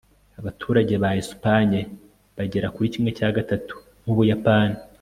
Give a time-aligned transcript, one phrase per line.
[0.39, 1.79] abaturage ba espagne
[2.37, 4.77] bagera kuri kimwe cya gatatu nk'ubuyapani